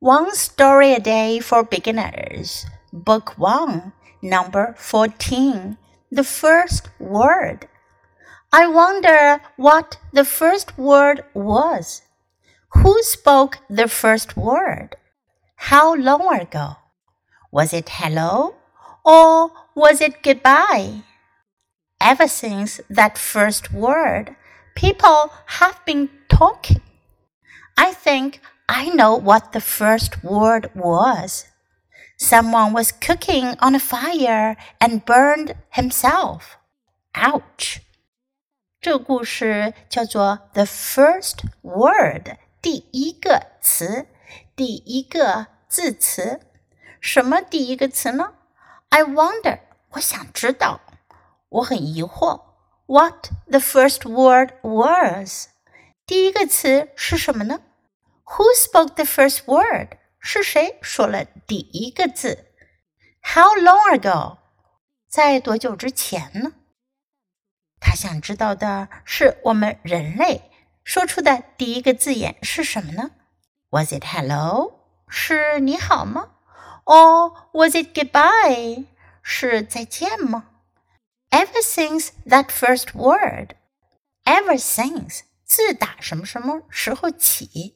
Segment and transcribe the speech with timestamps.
[0.00, 5.78] One Story a Day for Beginners, Book 1, Number 14.
[6.12, 7.66] The First Word.
[8.52, 12.02] I wonder what the first word was.
[12.74, 14.96] Who spoke the first word?
[15.56, 16.76] How long ago?
[17.50, 18.54] Was it hello
[19.02, 21.04] or was it goodbye?
[22.02, 24.36] Ever since that first word,
[24.74, 26.82] people have been talking.
[27.78, 31.45] I think I know what the first word was.
[32.17, 36.41] Someone was cooking on a fire and burned himself.
[37.13, 37.81] Ouch!
[38.79, 44.07] 这个故事叫做 "The First Word"，第一个词，
[44.55, 46.39] 第一个字词。
[46.99, 48.33] 什么第一个词呢？
[48.89, 49.59] I wonder，
[49.91, 50.81] 我想知道，
[51.49, 52.41] 我很疑惑。
[52.85, 55.47] What the first word was？
[56.05, 57.61] 第一个词是什么呢
[58.26, 59.98] ？who spoke the first word？
[60.18, 62.46] 是谁说了第一个字
[63.22, 64.38] ？How long ago？
[65.08, 66.52] 在多久之前呢？
[67.78, 70.50] 他想知道的是我们人类
[70.82, 73.12] 说出的第一个字眼是什么呢
[73.70, 74.80] ？Was it hello？
[75.08, 76.32] 是你好吗
[76.84, 78.86] ？Or was it goodbye？
[79.22, 80.50] 是再见吗
[81.30, 87.75] ？Ever since that first word，ever since 自打什么什么时候起？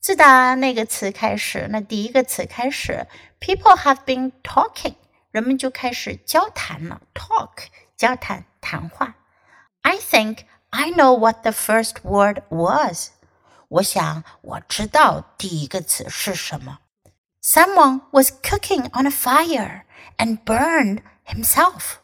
[0.00, 3.06] 自打那个词开始，那第一个词开始
[3.40, 4.94] ，people have been talking，
[5.30, 7.00] 人们就开始交谈了。
[7.12, 7.64] talk，
[7.96, 9.16] 交谈，谈话。
[9.82, 13.10] I think I know what the first word was。
[13.68, 16.78] 我想我知道第一个词是什么。
[17.42, 19.82] Someone was cooking on a fire
[20.18, 21.96] and burned himself。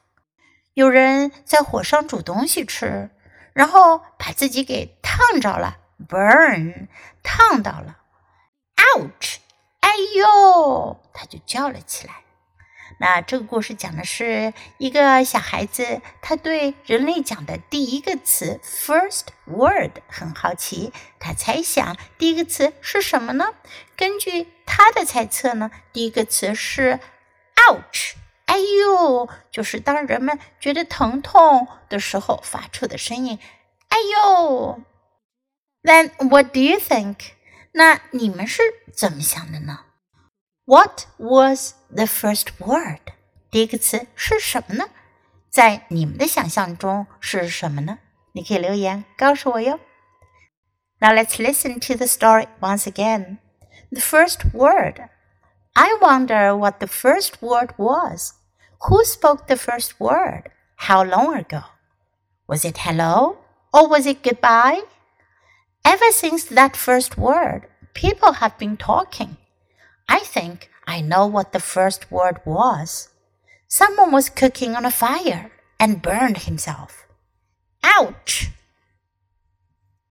[0.75, 3.11] 有人在火上煮东西吃，
[3.53, 5.79] 然后把自己给烫着了。
[6.09, 6.89] Burn
[7.23, 7.99] 烫到了
[8.77, 9.37] ，ouch，
[9.81, 12.15] 哎呦，他就叫了起来。
[13.01, 23.55] 那这个故事讲的是一个小孩子，他对人类讲的第一个词 first word 很好奇，他猜想第一个词是什么呢？
[23.97, 27.01] 根据他的猜测呢，第一个词是
[27.57, 28.13] ouch，
[28.45, 33.39] 哎呦，就是当人们觉得疼痛的时候发出的声音，
[33.89, 34.81] 哎呦。
[35.84, 37.32] Then what do you think?
[37.74, 38.62] 那你们是
[38.94, 39.80] 怎么想的呢？
[40.66, 43.14] What was the first word?
[43.50, 44.90] 第一个词是什么呢？
[45.50, 48.00] 在你们的想象中是什么呢？
[48.34, 49.80] 你可以留言告诉我哟。
[51.00, 53.38] Now let's listen to the story once again.
[53.92, 55.10] The first word.
[55.74, 58.34] I wonder what the first word was.
[58.88, 60.52] Who spoke the first word?
[60.76, 61.64] How long ago?
[62.48, 63.38] Was it hello
[63.72, 64.82] or was it goodbye?
[65.85, 69.37] Ever since that first word, people have been talking.
[70.09, 73.09] I think I know what the first word was.
[73.67, 75.51] Someone was cooking on a fire
[75.81, 77.07] and burned himself.
[77.83, 78.51] Ouch!